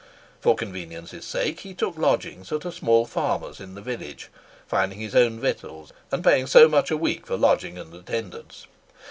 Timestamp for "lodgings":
1.95-2.51